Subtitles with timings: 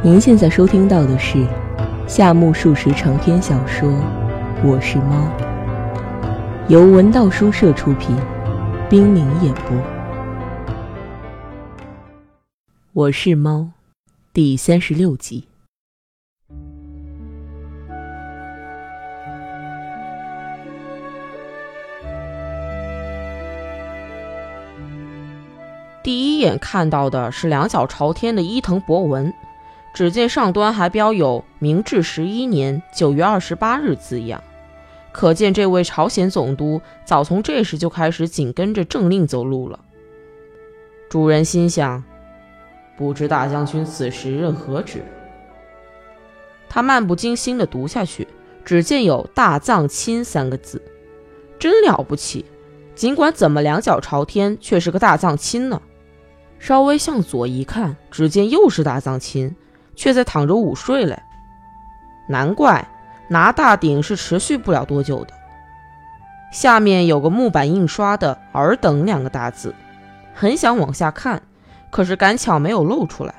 [0.00, 1.44] 您现在收听到的是
[2.06, 3.90] 夏目漱石长篇小说
[4.64, 5.28] 《我是猫》，
[6.68, 8.16] 由文道书社出品，
[8.88, 9.76] 冰凌演播。
[12.92, 13.70] 我是猫，
[14.32, 15.48] 第三十六集。
[26.04, 29.34] 第一眼看到的是两脚朝天的伊藤博文，
[29.98, 34.40] 只见上端还标有“明治十一年九月二十八日”字样，
[35.10, 39.80] 可见这位朝鲜总督早从这时就开始紧跟着政令走路了。
[41.08, 42.04] 主人心想：
[42.96, 45.02] 不知大将军此时任何职？
[46.68, 48.28] 他漫不经心地读下去，
[48.64, 50.80] 只见有“大藏亲”三个字，
[51.58, 52.44] 真了不起！
[52.94, 55.82] 尽管怎么两脚朝天，却是个大藏亲呢。
[56.60, 59.56] 稍微向左一看，只见又是大藏亲，
[59.98, 61.20] 却在躺着午睡嘞。
[62.28, 62.86] 难怪
[63.26, 65.34] 拿大鼎是持续不了多久的。
[66.52, 69.74] 下面有个木板印刷的“尔等”两个大字，
[70.32, 71.42] 很想往下看，
[71.90, 73.34] 可是赶巧没有露出来。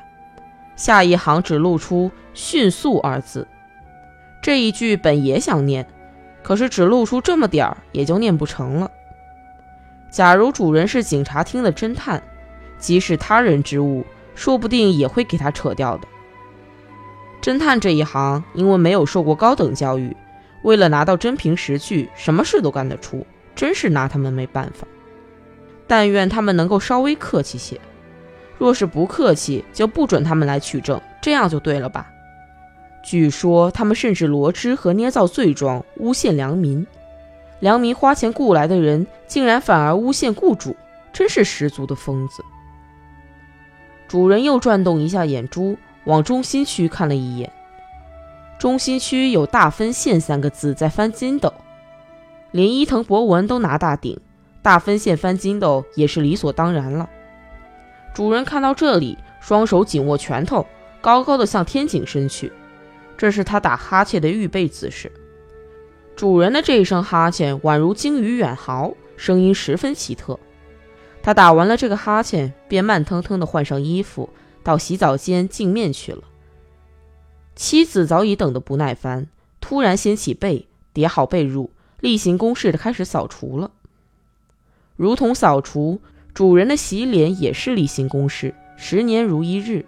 [0.76, 3.48] 下一行只露出“迅速”二字。
[4.42, 5.88] 这一句本也想念，
[6.44, 8.92] 可是只露出这么点儿，也就念不成了。
[10.12, 12.22] 假如主人是警察厅的侦探。
[12.78, 16.08] 即使他人之物，说不定也会给他扯掉的。
[17.42, 20.16] 侦探这一行，因为没有受过高等教育，
[20.64, 24.86] 为了拿到真凭实据，什么事都干得出，真是拿他们没办法。
[25.88, 27.80] 但愿他们能够稍微客气些，
[28.58, 32.08] 若是不客气，就不准他们来取证，这样就对了吧？
[33.02, 36.86] 据说他们甚至罗织和捏造罪状，诬陷良民。
[37.62, 40.76] 良民花钱雇来的人，竟然反而诬陷雇主，
[41.12, 42.44] 真是十足的疯子。
[44.08, 45.78] 主人又转动一下眼珠，
[46.10, 47.52] 往中心区看了一眼。
[48.58, 51.54] 中心区有“大分县”三个字在翻筋斗，
[52.50, 54.20] 连伊藤博文都拿大顶，
[54.64, 57.08] 大分县翻筋斗也是理所当然了。
[58.16, 60.66] 主人看到这里，双手紧握拳头，
[61.00, 62.52] 高高的向天井伸去，
[63.16, 65.12] 这是他打哈欠的预备姿势。
[66.16, 70.38] 主人的这一声哈欠宛如鲸鱼远航，声音十分奇特。
[71.22, 74.28] 他打完了这个哈欠，便慢腾腾地换上衣服，
[74.64, 76.24] 到洗澡间净面去了。
[77.56, 79.28] 妻子早已等得不耐烦，
[79.60, 83.72] 突然掀起被，叠好被褥，例行公事的开始扫除了。
[84.96, 86.02] 如同扫除，
[86.34, 89.86] 主人的洗脸也是例行公事，十年如一日，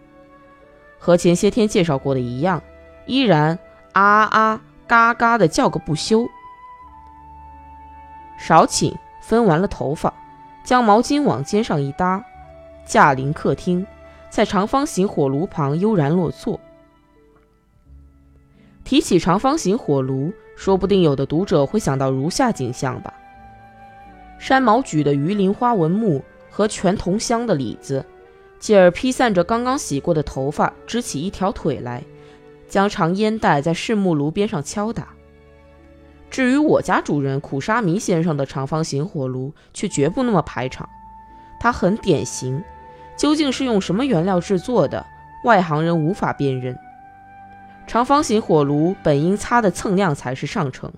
[1.00, 2.62] 和前些天介绍过的一样，
[3.06, 3.58] 依然
[3.94, 6.28] 啊啊嘎嘎的叫个不休。
[8.38, 10.14] 少请，分完了头发。
[10.64, 12.24] 将毛巾往肩上一搭，
[12.86, 13.86] 驾临客厅，
[14.32, 16.58] 在长方形火炉旁悠然落座。
[18.86, 23.14] 提起长方形火炉，说不定有的读者会想到如下景象吧：
[24.40, 28.06] 山毛榉的鱼鳞花纹木和全桐香的李子，
[28.58, 32.02] 继而披散着刚刚洗过的头发，支起一条腿来，
[32.70, 35.10] 将长烟袋在柿木炉边上敲打。
[36.30, 40.88] 至于我家主人苦沙弥先生的长方形火炉，却绝不那么排场。
[41.60, 42.64] 它很典型，
[43.22, 45.06] 究竟是用什么原料制作的，
[45.44, 46.76] 外行人无法辨认。
[47.86, 50.92] 长方形火炉本应擦得锃亮才是上乘，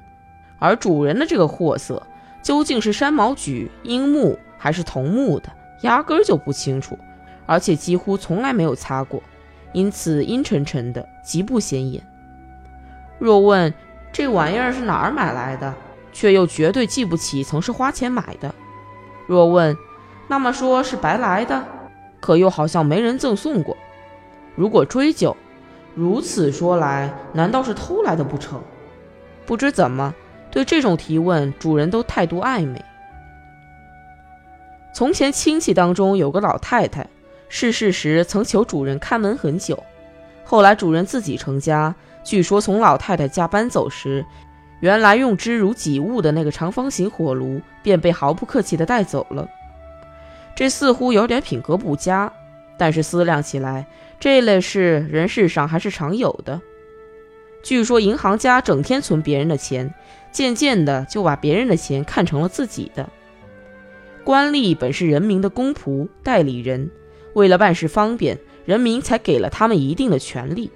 [0.57, 2.01] 而主人的这个货色，
[2.41, 5.51] 究竟是山毛榉、樱木还是桐木的，
[5.81, 6.97] 压根儿就不清楚，
[7.45, 9.21] 而且几乎从来没有擦过，
[9.73, 12.01] 因此阴沉沉的，极不显眼。
[13.19, 13.73] 若问，
[14.13, 15.73] 这玩意儿是哪儿买来的？
[16.13, 18.55] 却又绝对记不起曾是花钱买的。
[19.27, 19.75] 若问，
[20.29, 21.61] 那么说是白来的，
[22.23, 23.75] 可又好像没人赠送过。
[24.55, 25.35] 如果追究，
[25.93, 28.61] 如此说来，难道是偷来的不成？
[29.45, 30.15] 不知怎么，
[30.49, 32.81] 对这种提问，主人都态度暧昧。
[34.93, 37.05] 从前亲戚当中有个老太太，
[37.49, 39.83] 逝世时曾求主人看门很久，
[40.45, 41.93] 后来主人自己成家。
[42.23, 44.25] 据说从老太太家搬走时，
[44.79, 49.45] 原来用之如己物的那个长方形火炉便被毫不客气地带走了。
[50.55, 52.31] 这似乎有点品格不佳，
[52.77, 53.87] 但是思量起来，
[54.19, 56.61] 这类事人世上还是常有的。
[57.63, 59.93] 据说银行家整天存别人的钱，
[60.31, 63.09] 渐渐的就把别人的钱看成了自己的。
[64.23, 66.89] 官吏本是人民的公仆代理人，
[67.33, 70.69] 为了办事方便，人民才给了他们一定的权利。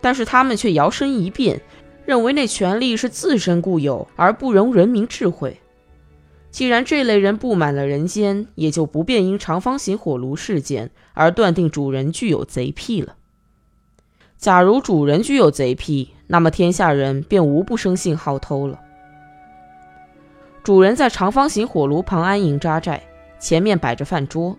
[0.00, 1.60] 但是他们却摇身一变，
[2.06, 5.58] 认为那权力是自身固有，而不容人民智慧。
[6.50, 13.14] 既然这类人布满了人间，也就不便因长方形火炉事件而断定主人具有贼癖了。
[14.38, 18.80] 假如主人具有贼癖，那么天下人便无不生性好偷了。
[20.62, 23.02] 主人在长方形火炉旁安营扎寨，
[23.38, 24.56] 前面摆着饭桌，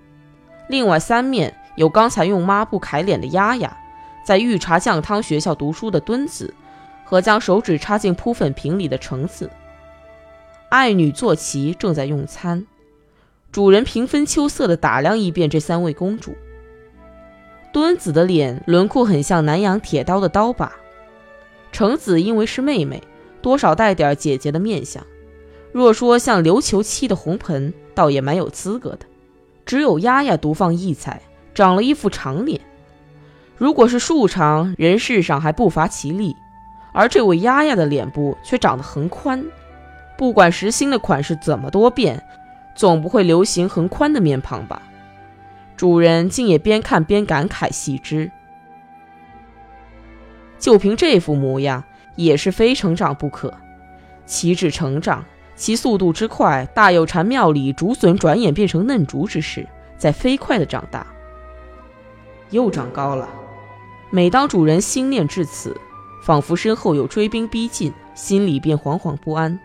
[0.68, 3.78] 另外三面有刚才用抹布揩脸的丫丫，
[4.26, 6.54] 在御茶酱汤学校读书的墩子，
[7.04, 9.50] 和将手指插进扑粉瓶里的橙子。
[10.70, 12.68] 爱女坐骑正在用餐，
[13.52, 16.36] 主人平分秋色地打量一遍这三位公主。
[17.74, 20.72] 墩子的脸轮廓很像南阳铁刀的刀把，
[21.72, 23.02] 橙子因为是妹妹，
[23.42, 25.04] 多少带点姐姐的面相。
[25.72, 29.00] 若说像琉球漆的红盆，倒也蛮有资格的。
[29.66, 31.20] 只有丫丫独放异彩，
[31.56, 32.62] 长了一副长脸。
[33.58, 36.36] 如果是竖长，人世上还不乏其例，
[36.94, 39.44] 而这位丫丫的脸部却长得横宽。
[40.20, 42.22] 不管时兴的款式怎么多变，
[42.76, 44.82] 总不会流行横宽的面庞吧？
[45.78, 48.30] 主人竟也边看边感慨细之，
[50.60, 51.82] 就凭这副模样，
[52.18, 53.54] 也是非成长不可。
[54.26, 55.24] 岂止成长，
[55.56, 59.66] 其速度之快，大有禅庙里竹笋转眼变成嫩竹之势，
[59.98, 61.08] 在飞快的长大。
[62.50, 63.30] 又长高了。
[64.12, 65.80] 每当主人心念至此，
[66.26, 69.58] 仿佛身后有追兵逼近，心里便惶惶不安。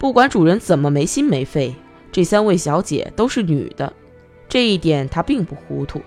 [0.00, 1.74] 不管主人怎么没心没肺，
[2.10, 3.92] 这三位小姐都是女的。
[4.48, 6.00] 这一点他并不糊涂。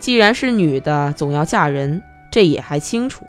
[0.00, 2.02] 既然是女的，总要嫁人，
[2.32, 3.24] 这也还清楚。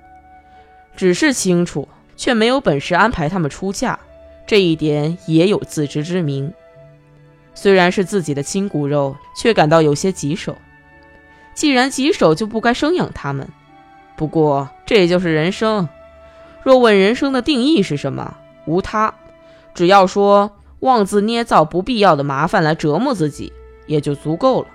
[0.95, 1.87] 只是清楚，
[2.17, 3.99] 却没有本事安排他们出嫁，
[4.47, 6.51] 这一点也有自知之明。
[7.53, 10.57] 虽然是自己的亲骨肉，却感到有些棘手。
[11.53, 13.47] 既然棘手，就不该生养他们。
[14.17, 15.87] 不过这也就是人生。
[16.63, 18.35] 若问人生的定义是什么，
[18.65, 19.13] 无他，
[19.73, 23.51] 只要说妄自捏造不必要的麻烦来折磨自己。
[23.87, 24.67] 也就足够了。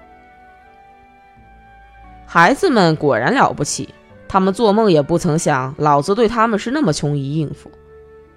[2.27, 3.95] 孩子们果然了不起，
[4.29, 7.71] 他们做梦也不曾想，老子对他们是那么穷于应付。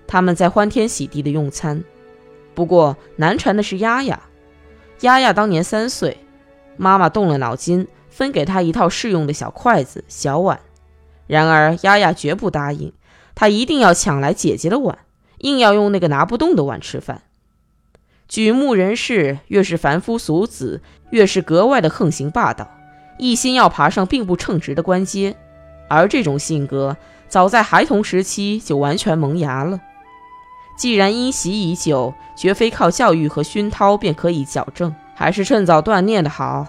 [0.08, 1.84] 他们在欢天喜地的用餐，
[2.54, 4.18] 不过难缠的是丫丫。
[5.02, 6.18] 丫丫当年三岁，
[6.78, 10.60] 妈妈动了脑筋，分给她一套适用的小筷子、小碗。
[11.28, 12.94] 然而丫丫绝不答应，
[13.36, 14.98] 她一定要抢来姐姐的碗，
[15.40, 17.24] 硬要用那个拿不动的碗吃饭。
[18.28, 22.70] 举目人士，越是凡夫俗子，越是格外的横行霸道，
[23.18, 25.36] 一心要爬上并不称职的官阶。
[25.88, 26.96] 而这种性格，
[27.28, 29.82] 早在孩童时期就完全萌芽了。
[30.78, 36.68] 既然因袭已久，绝非靠教育和熏陶便可以矫正，还是趁早锻炼的好。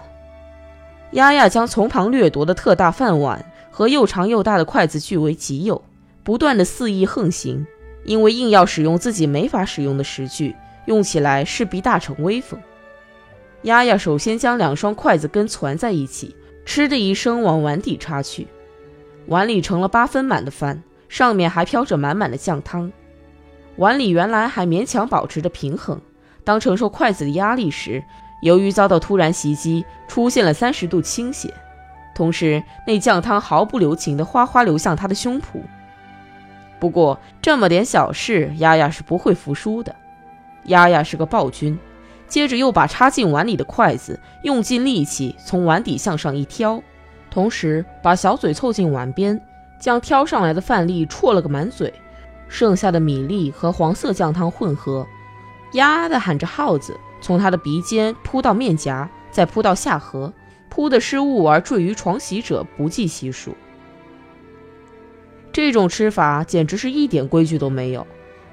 [1.12, 5.82] 丫丫将从旁掠夺的特大饭碗和又长又大的筷子据为己有，
[6.24, 7.66] 不断的肆意横行，
[8.04, 10.56] 因为硬要使用自己没法使用的食具。
[10.86, 12.58] 用起来势必大成威风。
[13.62, 18.48] 丫丫首先将两双筷子跟攒在一起，嗤的一声往碗底插去，
[19.26, 22.90] 碗里盛了八分满的饭，上面还飘着满满的酱汤。
[23.76, 26.00] 碗里原来还勉强保持着平衡，
[26.42, 28.02] 当承受筷子的压力时，
[28.42, 31.52] 由于遭到突然袭击，出现了三十度倾斜，
[32.16, 35.60] 同时那酱汤毫不留情地哗哗流向他的胸脯。
[36.80, 39.94] 不过这么点小事，丫丫是不会服输的。
[40.64, 41.78] 丫丫是个暴君，
[42.26, 46.82] 接着又把插进碗里的筷子用尽力气从碗底向上一挑，
[47.30, 49.40] 同时把小嘴凑近碗边，
[49.78, 51.92] 将挑上来的饭粒啜了个满嘴，
[52.48, 55.06] 剩下的米粒和黄色酱汤混合，
[55.74, 60.32] 呀的喊着耗子，从他的鼻尖扑到面颊，再扑到下颌，
[60.68, 63.54] 扑的失误而坠于床席者不计其数。
[65.60, 68.06] 这种吃法简直是一点规矩都没有。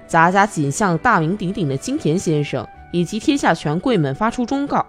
[0.08, 4.86] 杂家仅向大名鼎鼎的金田先生以及天下权贵们发出忠告：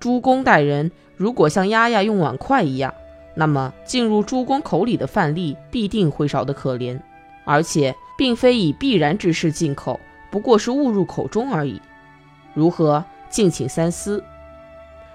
[0.00, 2.92] 诸公待人如果像丫丫用碗筷一样，
[3.34, 7.00] 那么进入诸公口里的饭粒必定会少得可怜，
[7.44, 9.98] 而且并非以必然之势进口，
[10.30, 11.80] 不过是误入口中而已。
[12.54, 13.04] 如何？
[13.30, 14.22] 敬请三思。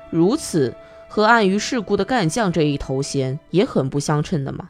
[0.09, 0.73] 如此
[1.07, 4.69] 和暗于世故的干将这一头衔也很不相称的嘛。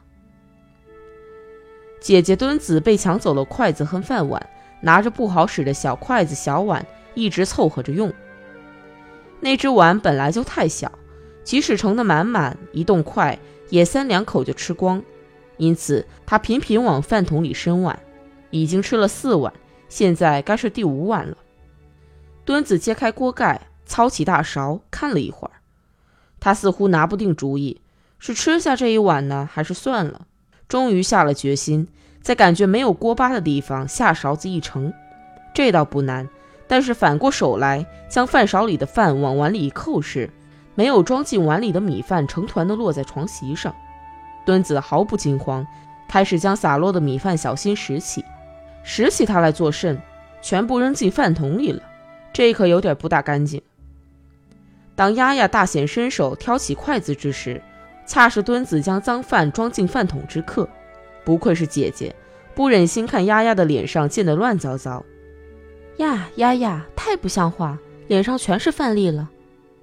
[2.00, 4.44] 姐姐墩子被抢走了筷子和饭碗。
[4.80, 8.14] 拿着不好使的小筷子、小碗，一直凑合着用。
[9.40, 10.96] 那只碗本来就太小，
[11.42, 13.36] 即使盛得满满，一动筷
[13.70, 15.02] 也三两口就吃光。
[15.56, 17.98] 因此，他频频往饭桶里伸碗，
[18.50, 19.52] 已经吃了四碗，
[19.88, 21.36] 现在该是第五碗了。
[22.44, 25.58] 墩子揭开锅盖，操起大勺看了一会儿，
[26.38, 27.80] 他似乎拿不定主意，
[28.20, 30.28] 是吃下这一碗呢，还是算了？
[30.68, 31.88] 终于下了决心。
[32.20, 34.92] 在感觉没有锅巴的地方下勺子一盛，
[35.54, 36.28] 这倒不难。
[36.66, 40.28] 但是反过手来将饭勺里的饭往碗里一扣时，
[40.74, 43.74] 没有装进碗里的米饭成团的落在床席上。
[44.44, 45.66] 墩子毫不惊慌，
[46.08, 48.22] 开始将洒落的米饭小心拾起。
[48.82, 49.98] 拾起它来做甚？
[50.42, 51.82] 全部扔进饭桶里了，
[52.32, 53.60] 这可有点不大干净。
[54.94, 57.62] 当丫丫大显身手挑起筷子之时，
[58.08, 60.66] 恰是墩子将脏饭装进饭桶之刻。
[61.24, 62.14] 不愧是姐姐，
[62.54, 65.04] 不忍心看丫丫的脸上溅得乱糟糟。
[65.98, 69.28] 呀，丫丫太不像话，脸上全是饭粒了。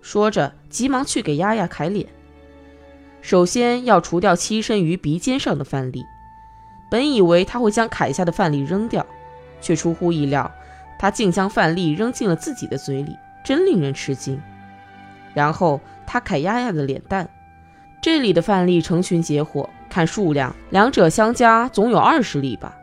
[0.02, 2.08] 说着，急忙去给丫丫揩脸。
[3.22, 6.04] 首先要除掉栖身于鼻尖上的饭粒。
[6.90, 9.06] 本以为他会将揩下的饭粒扔掉，
[9.62, 10.52] 却出乎意料，
[10.98, 14.42] 他竟将饭粒扔进了自己的嘴里，真令人吃惊。
[15.34, 17.30] 然后他揩丫丫的脸蛋，
[18.02, 22.76] 这里的饭粒成群结伙，看数量，两者相加总有二十粒吧。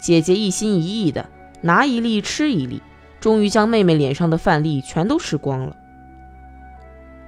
[0.00, 1.26] 姐姐一心一意的
[1.60, 2.82] 拿一粒吃一粒，
[3.18, 5.74] 终于将妹妹脸上的饭粒全都吃光了。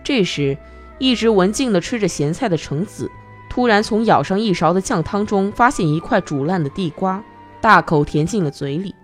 [0.05, 0.57] 这时，
[0.99, 3.11] 一直文静的吃着咸菜的橙子。
[3.49, 7.21] 突然从舀上一勺的酱汤中发现一块煮烂的地瓜，
[7.61, 8.95] 大口填进了嘴里。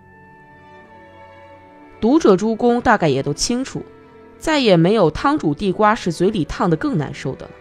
[1.99, 3.83] 读者诸公大概也都清楚，
[4.37, 7.51] 再也没有汤煮地瓜使嘴里烫得更难受的了。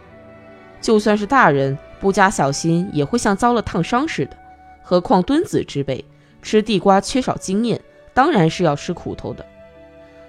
[0.87, 4.37] 就算是大人不加小心，也会像遭了烫伤似的。
[4.85, 6.05] 何况墩子之辈
[6.43, 7.81] 吃地瓜缺少经验，
[8.15, 9.45] 当然是要吃苦头的。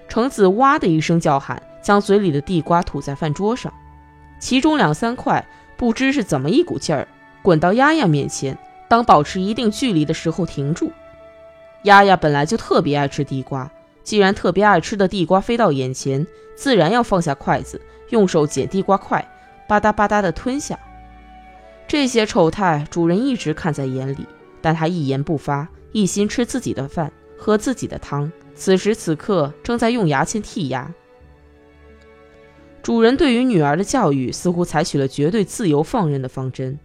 [0.08, 3.72] 橙子哇的一声叫喊，将嘴里的地瓜吐在饭桌上，
[4.40, 5.46] 其中两三块。
[5.76, 7.06] 不知是怎么一股劲儿，
[7.40, 10.90] 滚到丫丫面前，当保持一定距离的时候停住。
[11.84, 13.70] 丫丫本来就特别爱吃地瓜，
[14.02, 19.24] 既然特别爱吃的地瓜飞到眼前，自然要放下筷子，用手捡地瓜块，
[19.68, 20.76] 吧嗒吧嗒地吞下。
[21.86, 24.26] 这些丑态，主人一直看在眼里，
[24.60, 28.30] 但他一言不发，一心吃自己的饭，喝自己的汤。
[28.54, 30.92] 此时此刻，正在用牙签剔牙。
[32.82, 36.78] 主人对于女儿的教育似乎采取了绝对自由放任的方针，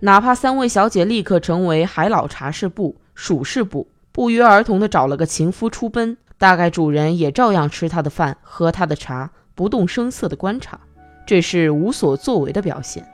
[0.00, 10.80] 哪怕三位小姐立刻成为海老茶事部、属事部，不约而同地找了个情夫出奔，大概主人也照样吃她的饭、喝她的茶，不动声色地观察，
[11.26, 13.06] 这是无所作为的表现。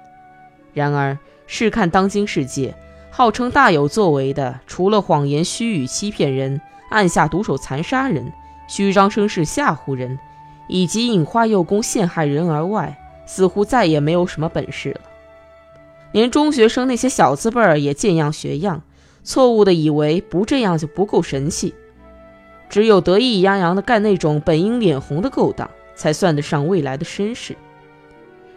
[0.73, 2.75] 然而，试看当今世界，
[3.11, 6.61] 号称大有作为的，除了谎言虚语欺骗人、
[6.91, 8.33] 暗下毒手残杀人、
[8.69, 10.19] 虚张声势吓唬人。
[10.69, 15.01] 以及引花诱宫陷害人而外，似乎再也没有什么本事了。
[16.11, 18.83] 连中学生那些小字辈儿也见样学样，
[19.23, 21.73] 错误的以为不这样就不够神气。
[22.69, 27.57] 只有得意洋洋的干那种本应脸红的勾当，才算得上未来的绅士。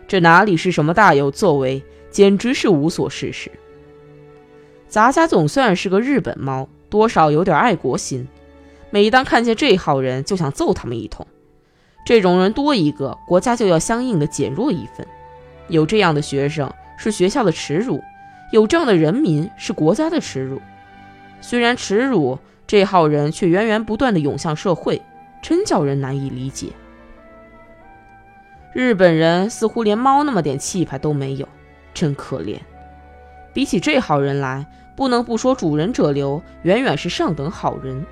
[0.10, 3.52] 这哪里是什么大有作为，简直是无所事事。
[4.88, 8.28] 咱家总算是个日本猫，多少有点爱国心。
[8.90, 11.28] 每当看见这号人，就想揍他们一通。
[12.04, 15.06] 这种人多一个，国家就要相应的减弱一分。
[15.68, 18.02] 有这样的学生是学校的耻辱，
[18.52, 20.60] 有这样的人民是国家的耻辱。
[21.40, 25.00] 虽然耻辱，这号人却源源不断的涌向社会，
[25.40, 26.70] 真叫人难以理解。
[28.74, 31.48] 日本人似乎连猫那么点气派都没有，
[31.94, 32.58] 真可怜。
[33.54, 38.06] 比起这号人来，不能不说主人者流远远是上等好人。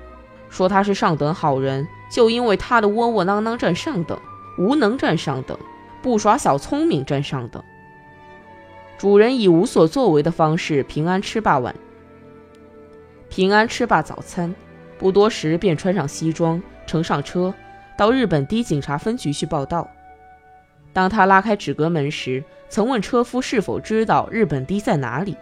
[0.50, 4.18] 说他是上等好人，就因为他的窝窝囊囊占上等，
[4.58, 5.58] 无能占上等，
[6.02, 7.62] 不耍小聪明占上等。
[8.96, 11.74] 主人以无所作为的方式平安吃罢晚，
[13.28, 14.54] 平安吃罢早餐，
[14.98, 17.54] 不多时便穿上西装，乘上车，
[17.96, 19.88] 到日本低警察分局去报道。
[20.92, 25.36] 当他拉开纸阁门时，曾问车夫是否知道日本低在哪里，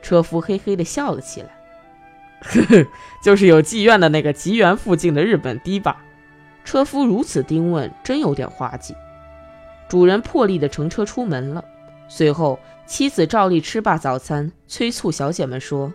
[0.00, 1.48] 车夫嘿嘿地笑了起来。
[2.42, 2.86] 呵呵，
[3.22, 6.02] 就是有妓院的那个吉原附近的日本堤吧？
[6.64, 8.96] 车夫如此丁问，真有点滑稽。
[9.88, 11.64] 主人破例的乘车出门了。
[12.08, 15.92] 随后，妻子照例吃罢早餐，催促小姐们说：“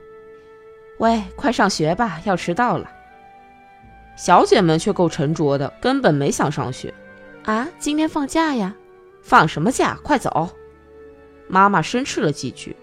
[0.99, 2.89] 喂，快上学吧，要迟到了。”
[4.15, 6.93] 小姐们却够沉着的，根本没想上学。
[7.43, 8.73] 啊，今天放假呀？
[9.27, 9.99] 放什么假？
[10.03, 10.49] 快走！
[11.49, 12.73] 妈妈生斥了几句。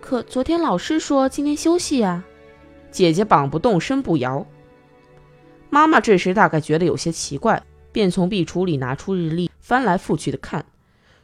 [0.00, 2.24] 可昨天老师说今天休息呀。
[2.90, 4.46] 姐姐绑不动，身不摇。
[5.68, 10.64] 妈妈这时大概觉得有些奇怪，便从壁橱里拿出日历，翻来覆去的看，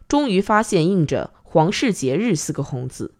[0.07, 3.15] 终于发现印着“皇室节日”四个红字。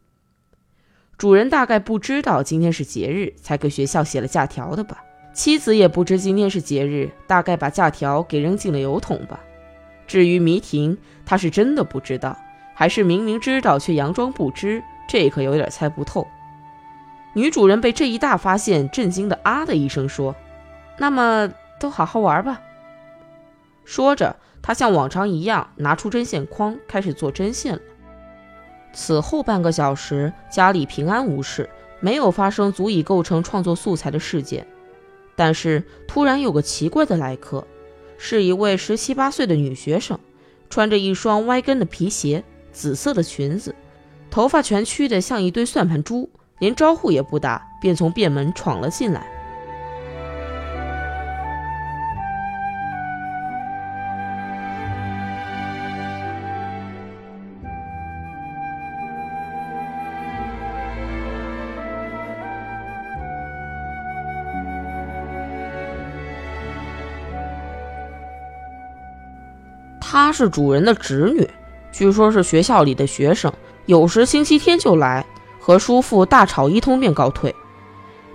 [1.17, 5.03] 主人大概不知道今天是节日，才给学校写了假条的吧？
[5.33, 9.41] 妻子也不知今天是节日，大概把假条给扔进了邮筒吧？
[10.07, 12.37] 至于迷婷，他是真的不知道，
[12.75, 14.83] 还是明明知道却佯装不知？
[15.07, 16.27] 这可有点猜不透。
[17.35, 20.35] 女主人被这一大发现震惊的啊的一声说
[20.99, 22.61] ：“那么都好好玩吧。”
[23.85, 27.81] 说着，她像往常一样拿出针线筐，开始做针线了。
[28.93, 31.69] 此后半个小时，家里平安无事，
[32.01, 34.67] 没有发生足以构成创作素材的事件。
[35.37, 37.67] 但是突然有个奇怪的来客，
[38.27, 40.19] 是一位十七八岁的女学生，
[40.71, 43.75] 穿着一双歪跟的皮鞋，紫色的裙子，
[44.31, 49.27] 头发全曲的像一堆算盘珠，连招呼也不打，便从便门闯了进来。
[70.35, 71.49] 是主人的侄女，
[71.93, 73.51] 据说是学校里的学生，
[73.87, 75.25] 有时星期天就来
[75.61, 77.55] 和叔父大吵一通便告退。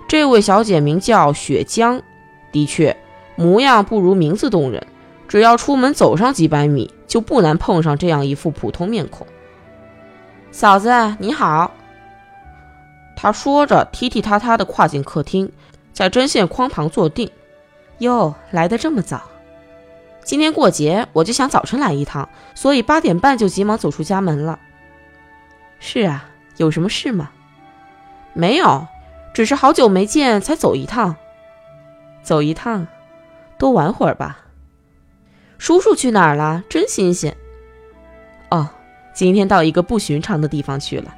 [0.08, 2.02] 这位小姐名叫雪江，
[2.50, 2.96] 的确
[3.36, 4.84] 模样不如名字动人。
[5.28, 9.24] 只要出门走上几百米，就不难碰上这样一副普通面孔。
[10.50, 10.90] 嫂子
[11.20, 11.72] 你好，
[13.14, 15.52] 她说着，踢踢踏踏地跨进客厅，
[15.92, 17.30] 在针线筐旁坐定。
[17.98, 19.29] 哟，来得这么早。
[20.22, 24.58] 今天过节，我就想早晨来一趟，所以八点半就急忙走出家门了。
[25.78, 27.30] 是啊，有什么事吗？
[28.32, 28.86] 没有，
[29.32, 31.16] 只是好久没见，才走一趟。
[32.22, 32.86] 走一趟，
[33.58, 34.38] 多玩会儿吧。
[35.58, 36.62] 叔叔去哪儿了？
[36.68, 37.36] 真新鲜。
[38.50, 38.68] 哦，
[39.14, 41.14] 今天到一个不寻常的地方去了，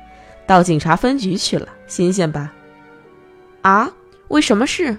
[0.46, 2.52] 到警察分局去了，新鲜吧？
[3.62, 3.90] 啊？
[4.28, 4.96] 为什么事？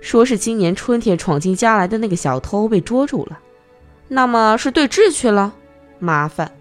[0.00, 3.38] 说是今年春天闯进家来的那个小偷被捉住了，
[4.08, 5.54] 那么是对峙去了，
[5.98, 6.52] 麻烦。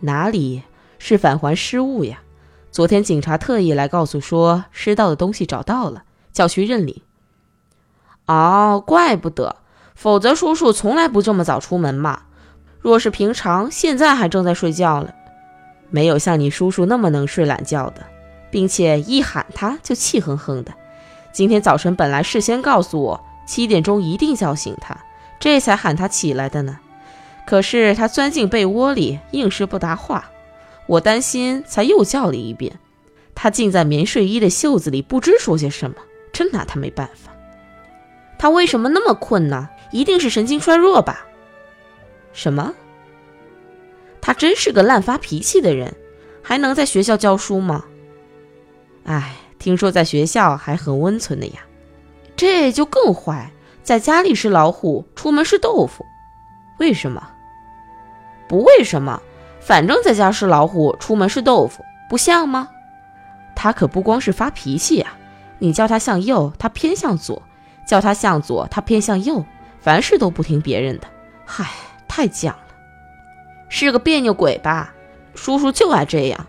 [0.00, 0.62] 哪里
[0.98, 2.20] 是返还失物呀？
[2.70, 7.02] 昨天警察特意来告诉说失盗的东西找到了，叫去认领。
[8.26, 9.56] 哦，怪不得，
[9.94, 12.22] 否则叔叔从来不这么早出门嘛。
[12.80, 15.12] 若是平常，现在还正在睡觉了。
[15.90, 18.06] 没有像你叔叔那么能睡懒觉的，
[18.50, 20.72] 并且一喊他就气哼哼的。
[21.32, 24.96] 今天早晨本来事先告诉我七点钟一定叫醒他，
[25.38, 26.78] 这才喊他起来的呢。
[27.46, 30.30] 可是他钻进被窝里，硬是不答话。
[30.86, 32.78] 我担心，才又叫了一遍。
[33.34, 35.96] 他竟在棉睡衣的袖子里不知说些什么，
[36.32, 37.32] 真拿他没办法。
[38.38, 39.68] 他为什么那么困呢？
[39.92, 41.26] 一定是神经衰弱吧？
[42.32, 42.74] 什么？
[44.20, 45.94] 他真是个滥发脾气的人，
[46.42, 47.84] 还能在学校教书吗？
[49.04, 49.36] 唉。
[49.60, 51.60] 听说在学校还很温存的呀，
[52.34, 53.52] 这就更坏。
[53.82, 56.04] 在家里是老虎，出门是豆腐。
[56.78, 57.28] 为什么？
[58.48, 59.20] 不为什么，
[59.60, 62.68] 反正在家是老虎，出门是豆腐，不像吗？
[63.54, 65.12] 他可不光是发脾气呀，
[65.58, 67.42] 你叫他向右，他偏向左；
[67.86, 69.44] 叫他向左，他偏向右。
[69.78, 71.06] 凡事都不听别人的，
[71.44, 71.66] 嗨，
[72.08, 72.58] 太犟了，
[73.68, 74.94] 是个别扭鬼吧？
[75.34, 76.46] 叔叔就爱这样。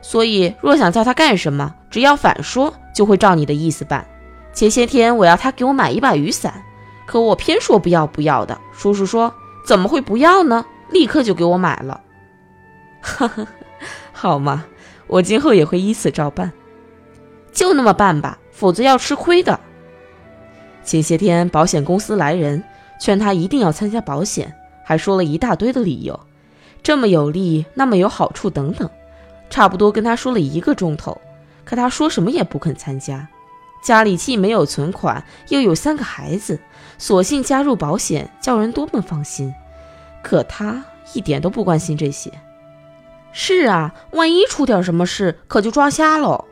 [0.00, 4.04] 所以，若想叫他干什么，只要反说，就会照你的意思办。
[4.52, 6.64] 前些天我要他给我买一把雨伞，
[7.06, 8.58] 可我偏说不要不要的。
[8.72, 9.32] 叔叔说
[9.64, 12.00] ：“怎么会不要呢？”立刻就给我买了。
[13.00, 13.46] 哈哈，
[14.12, 14.64] 好嘛，
[15.06, 16.52] 我今后也会依此照办。
[17.52, 19.60] 就那么办吧，否则要吃亏的。
[20.82, 22.64] 前些天保险公司来人，
[23.00, 24.52] 劝他一定要参加保险，
[24.82, 26.18] 还说了一大堆的理由，
[26.82, 28.90] 这么有利，那么有好处等等。
[29.48, 31.20] 差不多跟他说了一个钟头，
[31.64, 33.28] 可他说什么也不肯参加。
[33.82, 36.58] 家里既没有存款，又有三个孩子，
[36.96, 39.54] 索性加入保险，叫人多么放心。
[40.22, 42.32] 可他一点都不关心这些。
[43.32, 46.46] 是啊，万一出点什么事，可就抓瞎喽。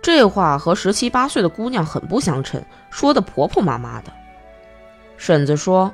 [0.00, 4.12] 这话和十七八岁的姑娘很不相称，说的婆婆妈妈的。
[5.16, 5.92] 婶子说，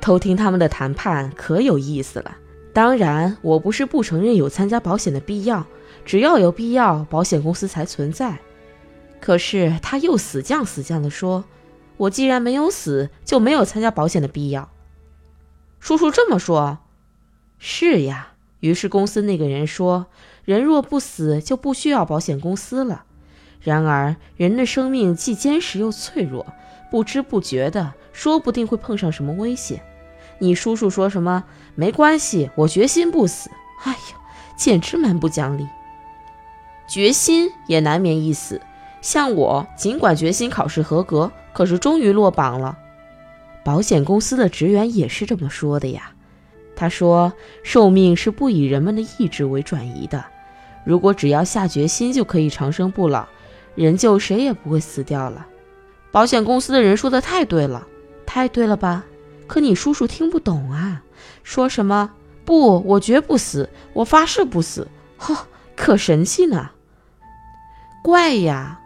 [0.00, 2.36] 偷听他们的谈判可有意思了。
[2.72, 5.66] 当然，我不是不承认有参加保险的必要，
[6.04, 8.38] 只要有必要，保险公司才存在。
[9.20, 11.44] 可是他又死犟死犟地说
[11.96, 14.70] ：“我既然没有死，就没有参加保险的必要。”
[15.80, 16.78] 叔叔这么说，
[17.58, 18.34] 是呀。
[18.60, 20.06] 于是公司那个人说
[20.44, 23.04] ：“人若不死，就不需要保险公司了。”
[23.60, 26.46] 然而人的生命既坚实又脆弱，
[26.90, 29.82] 不知不觉的，说不定会碰上什么危险。
[30.38, 31.44] 你叔叔说什么？
[31.78, 33.48] 没关系，我决心不死。
[33.84, 34.18] 哎呀，
[34.56, 35.64] 简直蛮不讲理。
[36.88, 38.60] 决心也难免一死。
[39.00, 42.76] 像我，尽管决心考试合格，可是终于落榜了。
[43.64, 46.10] 保险公司的职员也是这么说的呀。
[46.74, 50.24] 他说，寿命是不以人们的意志为转移的。
[50.84, 53.24] 如果只要下决心就可以长生不老，
[53.76, 55.46] 人就谁也不会死掉了。
[56.10, 57.86] 保险公司的人说的太对了，
[58.26, 59.04] 太对了吧？
[59.46, 61.04] 可你叔叔听不懂啊，
[61.42, 62.10] 说什么
[62.44, 64.88] 不，我绝不死，我发誓不死。
[65.16, 66.70] 哈，可神气呢！
[68.02, 68.80] 怪呀，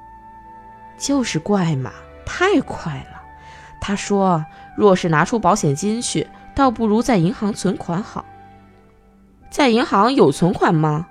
[0.98, 1.92] 就是怪嘛，
[2.24, 3.22] 太快了。
[3.80, 4.44] 他说，
[4.76, 8.24] 若是拿出保险金去，倒不如在银行存款好。
[9.50, 11.06] 在银行有存款吗？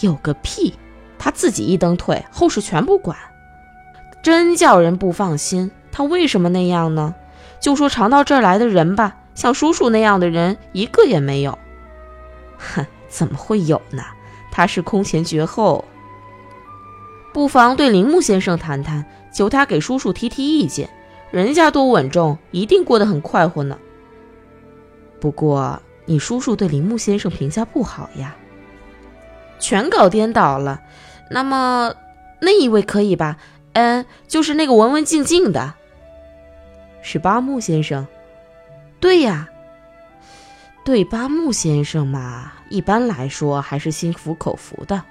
[0.00, 0.74] 有个屁！
[1.18, 3.16] 他自己一蹬腿，后事全不管，
[4.22, 5.70] 真叫人不放心。
[5.92, 7.14] 他为什么那样呢？
[7.60, 11.58] 就说常到这儿来的人吧，像叔叔那样的人一个也没有。
[12.56, 14.02] 哼，怎么会有呢？
[14.50, 15.84] 他是空前绝后。
[17.32, 20.88] 不妨对铃木先生谈谈，求他给叔叔提提意见。
[21.32, 23.76] 人家多稳重，一定过得很快活呢。
[25.20, 28.36] 不过你叔叔对铃木先生评价不好呀，
[29.58, 30.80] 全搞颠倒了。
[31.28, 31.92] 那么
[32.40, 33.36] 那一位可以吧？
[33.72, 35.74] 嗯，就是那个文文静静的，
[37.02, 38.06] 是八木先生。
[39.04, 39.50] 对呀，
[40.82, 45.02] 对八木先生嘛，一般来说还是心服口服的。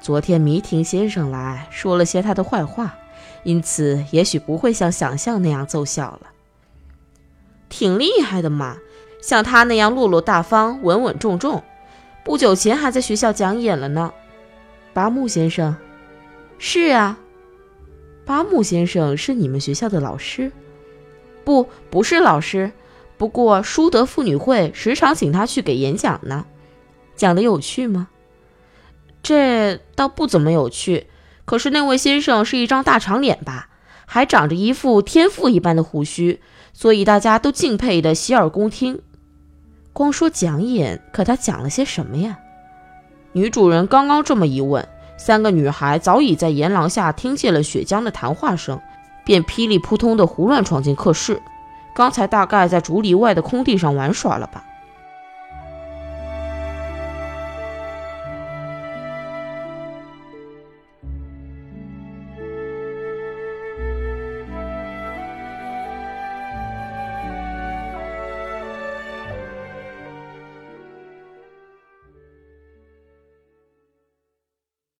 [0.00, 2.96] 昨天迷亭先生来说了些他的坏话，
[3.44, 6.20] 因此也许不会像想象那样奏效了。
[7.68, 8.78] 挺厉害的嘛，
[9.20, 11.62] 像他那样落落大方、稳稳重重，
[12.24, 14.10] 不久前还在学校讲演了呢。
[14.94, 15.76] 八木先生，
[16.58, 17.18] 是啊，
[18.24, 20.50] 八木先生是你们学校的老师？
[21.44, 22.72] 不，不是老师。
[23.18, 26.46] 不过淑德妇女会时常请他去给演讲呢。
[27.16, 28.08] 讲的有趣吗？
[29.22, 31.08] 这倒不怎么有趣。
[31.44, 33.70] 可是那位先生是一张大长脸吧，
[34.06, 36.40] 还长着一副天赋一般的胡须，
[36.72, 39.00] 所以大家都敬佩的洗耳恭听。
[39.92, 42.38] 光说讲演，可他讲了些什么呀？
[43.32, 48.80] 女主人刚刚这么一问，三个女孩早已在檐廊下听见了雪江的谈话声，
[49.24, 51.42] 便噼里扑通的胡乱闯进课室。
[51.98, 54.62] 刚才大概在竹篱外的空地上玩耍了吧。